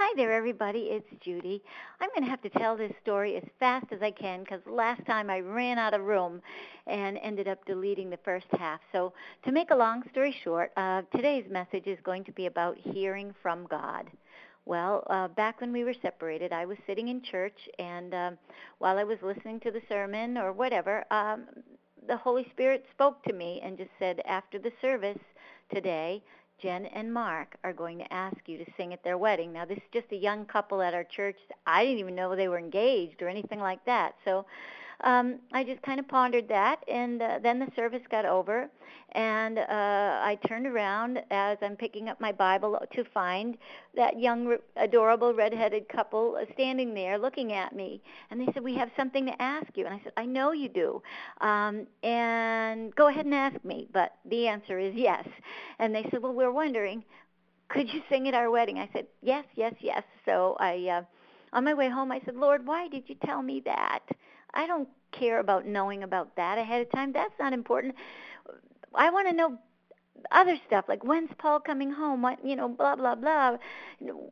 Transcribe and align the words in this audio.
Hi 0.00 0.12
there, 0.14 0.32
everybody. 0.32 0.90
It's 0.92 1.10
Judy. 1.24 1.60
I'm 2.00 2.08
going 2.14 2.22
to 2.22 2.30
have 2.30 2.40
to 2.42 2.60
tell 2.60 2.76
this 2.76 2.92
story 3.02 3.34
as 3.36 3.42
fast 3.58 3.86
as 3.90 4.00
I 4.00 4.12
can 4.12 4.44
because 4.44 4.60
last 4.64 5.04
time 5.06 5.28
I 5.28 5.40
ran 5.40 5.76
out 5.76 5.92
of 5.92 6.02
room 6.02 6.40
and 6.86 7.18
ended 7.18 7.48
up 7.48 7.64
deleting 7.64 8.08
the 8.08 8.18
first 8.24 8.46
half. 8.56 8.78
So, 8.92 9.12
to 9.44 9.50
make 9.50 9.72
a 9.72 9.74
long 9.74 10.04
story 10.12 10.36
short, 10.44 10.70
uh, 10.76 11.02
today's 11.16 11.50
message 11.50 11.88
is 11.88 11.98
going 12.04 12.22
to 12.26 12.32
be 12.32 12.46
about 12.46 12.76
hearing 12.78 13.34
from 13.42 13.66
God. 13.66 14.08
Well, 14.66 15.02
uh, 15.10 15.26
back 15.26 15.60
when 15.60 15.72
we 15.72 15.82
were 15.82 15.96
separated, 16.00 16.52
I 16.52 16.64
was 16.64 16.78
sitting 16.86 17.08
in 17.08 17.20
church, 17.20 17.58
and 17.80 18.14
um, 18.14 18.38
while 18.78 18.98
I 18.98 19.04
was 19.04 19.18
listening 19.20 19.58
to 19.60 19.72
the 19.72 19.82
sermon 19.88 20.38
or 20.38 20.52
whatever, 20.52 21.04
um, 21.10 21.46
the 22.06 22.16
Holy 22.16 22.46
Spirit 22.52 22.86
spoke 22.92 23.24
to 23.24 23.32
me 23.32 23.60
and 23.64 23.76
just 23.76 23.90
said, 23.98 24.20
after 24.26 24.60
the 24.60 24.70
service 24.80 25.18
today, 25.74 26.22
Jen 26.60 26.86
and 26.86 27.12
Mark 27.12 27.56
are 27.62 27.72
going 27.72 27.98
to 27.98 28.12
ask 28.12 28.36
you 28.46 28.58
to 28.58 28.64
sing 28.76 28.92
at 28.92 29.04
their 29.04 29.16
wedding. 29.16 29.52
Now, 29.52 29.64
this 29.64 29.78
is 29.78 29.84
just 29.92 30.12
a 30.12 30.16
young 30.16 30.44
couple 30.44 30.82
at 30.82 30.94
our 30.94 31.04
church. 31.04 31.36
I 31.66 31.84
didn't 31.84 32.00
even 32.00 32.14
know 32.14 32.34
they 32.34 32.48
were 32.48 32.58
engaged 32.58 33.22
or 33.22 33.28
anything 33.28 33.60
like 33.60 33.84
that. 33.86 34.14
So 34.24 34.44
um, 35.04 35.38
I 35.52 35.62
just 35.62 35.80
kind 35.82 36.00
of 36.00 36.08
pondered 36.08 36.48
that, 36.48 36.80
and 36.88 37.22
uh, 37.22 37.38
then 37.42 37.58
the 37.58 37.68
service 37.76 38.02
got 38.10 38.24
over, 38.24 38.68
and 39.12 39.58
uh, 39.58 39.62
I 39.68 40.38
turned 40.48 40.66
around 40.66 41.20
as 41.30 41.56
I'm 41.62 41.76
picking 41.76 42.08
up 42.08 42.20
my 42.20 42.32
Bible 42.32 42.78
to 42.94 43.04
find 43.14 43.56
that 43.94 44.18
young, 44.18 44.56
adorable, 44.76 45.32
redheaded 45.32 45.88
couple 45.88 46.36
standing 46.54 46.94
there 46.94 47.16
looking 47.16 47.52
at 47.52 47.74
me, 47.74 48.02
and 48.30 48.40
they 48.40 48.52
said, 48.52 48.64
"We 48.64 48.74
have 48.74 48.90
something 48.96 49.26
to 49.26 49.40
ask 49.40 49.68
you," 49.76 49.86
and 49.86 49.94
I 49.94 50.00
said, 50.02 50.12
"I 50.16 50.26
know 50.26 50.52
you 50.52 50.68
do, 50.68 51.02
um, 51.40 51.86
and 52.02 52.94
go 52.96 53.06
ahead 53.06 53.24
and 53.24 53.34
ask 53.34 53.64
me." 53.64 53.88
But 53.92 54.14
the 54.24 54.48
answer 54.48 54.80
is 54.80 54.94
yes, 54.96 55.26
and 55.78 55.94
they 55.94 56.06
said, 56.10 56.22
"Well, 56.22 56.34
we're 56.34 56.52
wondering." 56.52 57.04
Could 57.68 57.92
you 57.92 58.00
sing 58.08 58.26
at 58.28 58.32
our 58.32 58.50
wedding? 58.50 58.78
I 58.78 58.88
said, 58.94 59.06
yes, 59.20 59.44
yes, 59.54 59.74
yes. 59.80 60.02
So 60.24 60.56
I, 60.58 60.88
uh, 60.88 61.02
on 61.52 61.64
my 61.64 61.74
way 61.74 61.90
home, 61.90 62.10
I 62.10 62.20
said, 62.24 62.34
Lord, 62.34 62.66
why 62.66 62.88
did 62.88 63.04
you 63.08 63.14
tell 63.26 63.42
me 63.42 63.60
that? 63.66 64.00
I 64.54 64.66
don't 64.66 64.88
care 65.12 65.40
about 65.40 65.66
knowing 65.66 66.02
about 66.02 66.36
that 66.36 66.58
ahead 66.58 66.82
of 66.82 66.90
time. 66.92 67.12
That's 67.12 67.34
not 67.38 67.52
important. 67.52 67.94
I 68.94 69.10
want 69.10 69.28
to 69.28 69.34
know 69.34 69.58
other 70.32 70.56
stuff 70.66 70.86
like 70.88 71.04
when's 71.04 71.30
Paul 71.38 71.60
coming 71.60 71.92
home? 71.92 72.22
What 72.22 72.44
you 72.44 72.56
know, 72.56 72.68
blah 72.68 72.96
blah 72.96 73.14
blah. 73.14 73.56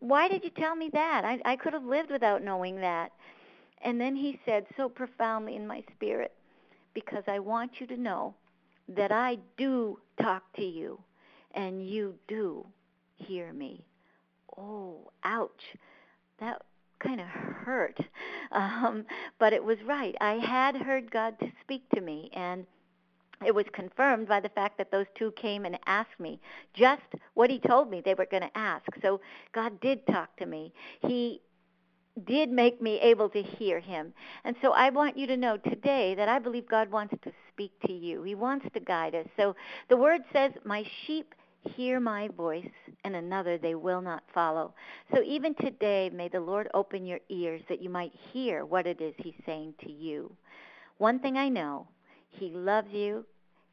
Why 0.00 0.28
did 0.28 0.44
you 0.44 0.50
tell 0.50 0.74
me 0.74 0.90
that? 0.92 1.24
I 1.24 1.38
I 1.44 1.56
could 1.56 1.72
have 1.72 1.84
lived 1.84 2.10
without 2.10 2.42
knowing 2.42 2.80
that. 2.80 3.12
And 3.82 4.00
then 4.00 4.16
he 4.16 4.40
said 4.44 4.66
so 4.76 4.88
profoundly 4.88 5.54
in 5.54 5.66
my 5.66 5.84
spirit, 5.94 6.32
because 6.94 7.22
I 7.28 7.38
want 7.38 7.80
you 7.80 7.86
to 7.88 7.96
know 7.96 8.34
that 8.88 9.12
I 9.12 9.38
do 9.56 10.00
talk 10.20 10.42
to 10.56 10.64
you 10.64 10.98
and 11.52 11.88
you 11.88 12.14
do 12.26 12.66
hear 13.16 13.52
me. 13.52 13.84
Oh, 14.56 15.12
ouch. 15.22 15.76
That 16.40 16.62
kind 17.00 17.20
of 17.20 17.26
hurt. 17.26 17.98
Um, 18.50 19.04
but 19.38 19.52
it 19.52 19.62
was 19.62 19.76
right. 19.86 20.14
I 20.22 20.36
had 20.36 20.74
heard 20.74 21.10
God 21.10 21.38
to 21.40 21.52
speak 21.60 21.82
to 21.94 22.00
me, 22.00 22.30
and 22.32 22.64
it 23.44 23.54
was 23.54 23.66
confirmed 23.74 24.26
by 24.26 24.40
the 24.40 24.48
fact 24.48 24.78
that 24.78 24.90
those 24.90 25.04
two 25.18 25.32
came 25.32 25.66
and 25.66 25.78
asked 25.86 26.18
me 26.18 26.40
just 26.72 27.02
what 27.34 27.50
he 27.50 27.58
told 27.58 27.90
me 27.90 28.00
they 28.00 28.14
were 28.14 28.24
going 28.24 28.42
to 28.42 28.58
ask. 28.58 28.86
So 29.02 29.20
God 29.52 29.78
did 29.80 30.06
talk 30.06 30.34
to 30.38 30.46
me. 30.46 30.72
He 31.00 31.42
did 32.26 32.50
make 32.50 32.82
me 32.82 32.98
able 33.00 33.28
to 33.28 33.42
hear 33.42 33.80
him. 33.80 34.12
And 34.44 34.56
so 34.62 34.72
I 34.72 34.90
want 34.90 35.16
you 35.16 35.26
to 35.28 35.36
know 35.36 35.56
today 35.56 36.14
that 36.16 36.28
I 36.28 36.38
believe 36.38 36.68
God 36.68 36.90
wants 36.90 37.14
to 37.22 37.32
speak 37.52 37.72
to 37.86 37.92
you. 37.92 38.22
He 38.22 38.34
wants 38.34 38.66
to 38.74 38.80
guide 38.80 39.14
us. 39.14 39.26
So 39.36 39.54
the 39.88 39.96
word 39.96 40.22
says, 40.32 40.52
My 40.64 40.84
sheep 41.06 41.34
hear 41.62 42.00
my 42.00 42.28
voice, 42.28 42.68
and 43.04 43.14
another 43.16 43.58
they 43.58 43.74
will 43.74 44.00
not 44.00 44.22
follow. 44.32 44.74
So 45.14 45.22
even 45.22 45.54
today, 45.54 46.10
may 46.12 46.28
the 46.28 46.40
Lord 46.40 46.68
open 46.74 47.06
your 47.06 47.20
ears 47.28 47.62
that 47.68 47.82
you 47.82 47.90
might 47.90 48.12
hear 48.32 48.64
what 48.64 48.86
it 48.86 49.00
is 49.00 49.14
He's 49.18 49.34
saying 49.46 49.74
to 49.82 49.90
you. 49.90 50.32
One 50.98 51.20
thing 51.20 51.36
I 51.36 51.48
know 51.48 51.88
He 52.30 52.50
loves 52.50 52.92
you. 52.92 53.24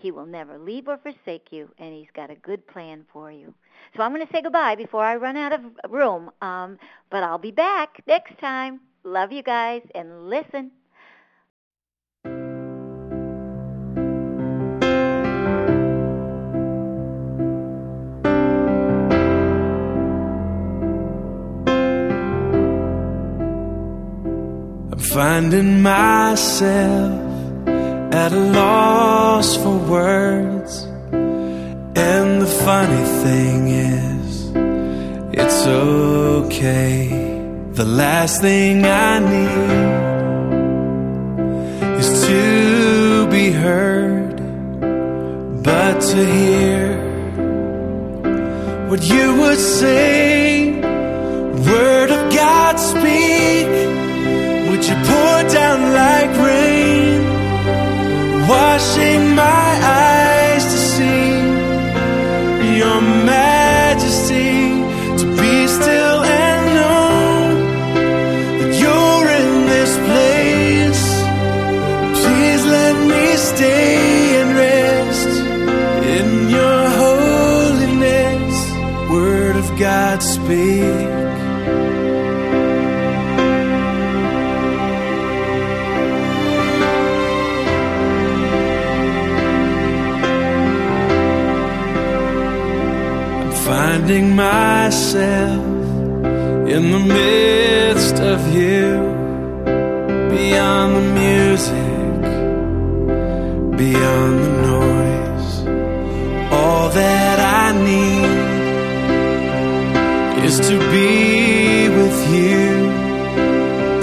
He 0.00 0.12
will 0.12 0.26
never 0.26 0.58
leave 0.58 0.86
or 0.86 0.98
forsake 0.98 1.48
you, 1.50 1.68
and 1.78 1.92
He's 1.94 2.10
got 2.14 2.30
a 2.30 2.36
good 2.36 2.66
plan 2.66 3.04
for 3.12 3.32
you. 3.32 3.54
So 3.96 4.02
I'm 4.02 4.14
going 4.14 4.26
to 4.26 4.32
say 4.32 4.42
goodbye 4.42 4.76
before 4.76 5.04
I 5.04 5.16
run 5.16 5.36
out 5.36 5.52
of 5.52 5.60
room, 5.90 6.30
um, 6.42 6.78
but 7.10 7.22
I'll 7.22 7.38
be 7.38 7.50
back 7.50 8.02
next 8.06 8.38
time. 8.40 8.80
Love 9.04 9.32
you 9.32 9.42
guys, 9.42 9.82
and 9.94 10.28
listen. 10.28 10.70
Finding 25.12 25.80
myself 25.82 27.12
at 28.12 28.32
a 28.32 28.40
loss 28.60 29.56
for 29.56 29.76
words. 29.78 30.84
And 31.94 32.42
the 32.42 32.52
funny 32.64 33.04
thing 33.24 33.68
is, 33.68 34.50
it's 35.32 35.66
okay. 35.66 37.08
The 37.72 37.84
last 37.84 38.40
thing 38.40 38.84
I 38.84 39.18
need 39.18 39.78
is 42.00 42.26
to 42.26 43.26
be 43.30 43.50
heard, 43.50 44.36
but 45.62 46.00
to 46.00 46.26
hear 46.26 46.96
what 48.88 49.02
you 49.02 49.36
would 49.40 49.58
say. 49.58 50.80
Word 51.68 52.10
of 52.10 52.32
God 52.32 52.78
speak 52.78 53.27
God, 79.78 80.20
speak. 80.20 80.82
I'm 93.40 93.52
finding 93.52 94.34
myself 94.34 95.64
in 96.74 96.90
the 96.90 96.98
midst 96.98 98.16
of 98.16 98.40
you, 98.52 98.84
beyond 100.34 100.96
the 100.96 101.06
music, 101.22 102.22
beyond 103.78 104.34
the 104.44 104.52
noise. 104.72 105.50
All 106.52 106.88
that 106.90 107.27
is 110.48 110.60
to 110.60 110.78
be 110.90 111.88
with 111.98 112.18
you, 112.34 112.68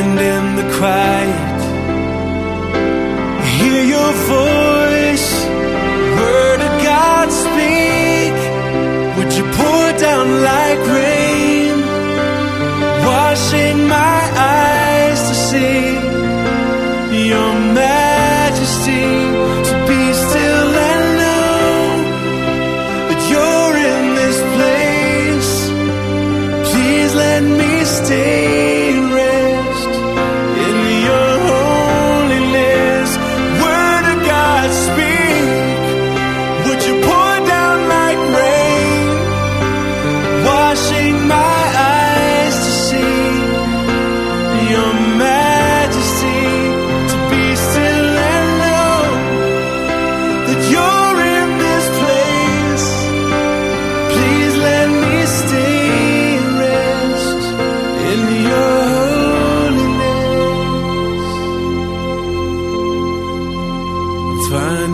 and 0.00 0.12
in 0.32 0.44
the 0.58 0.66
quiet, 0.78 1.60
hear 3.58 3.82
your 3.94 4.12
voice, 4.36 5.28
word 6.18 6.60
of 6.68 6.74
God 6.90 7.26
speak. 7.44 8.36
Would 9.16 9.32
you 9.38 9.44
pour 9.56 9.86
down 10.06 10.26
like 10.52 10.71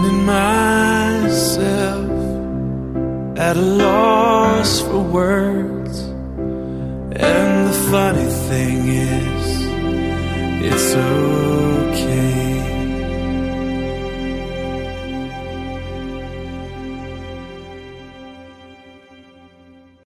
finding 0.09 0.27
myself 0.27 2.11
at 3.39 3.57
a 3.57 3.61
loss 3.61 4.81
for 4.83 5.01
words. 5.01 6.01
And 6.01 7.69
the 7.69 7.73
funny 7.91 8.31
thing 8.49 8.89
is, 8.89 9.67
it's 10.73 10.95
okay. 10.95 11.28